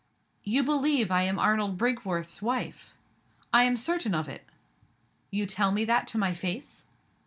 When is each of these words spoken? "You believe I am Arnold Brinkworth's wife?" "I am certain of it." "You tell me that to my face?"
"You 0.43 0.63
believe 0.63 1.11
I 1.11 1.21
am 1.21 1.37
Arnold 1.37 1.77
Brinkworth's 1.77 2.41
wife?" 2.41 2.97
"I 3.53 3.65
am 3.65 3.77
certain 3.77 4.15
of 4.15 4.27
it." 4.27 4.43
"You 5.29 5.45
tell 5.45 5.71
me 5.71 5.85
that 5.85 6.07
to 6.07 6.17
my 6.17 6.33
face?" 6.33 6.85